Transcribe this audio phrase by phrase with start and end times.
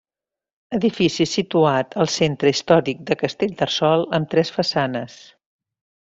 [0.77, 5.21] Edifici situat al centre històric de Castellterçol amb tres façanes.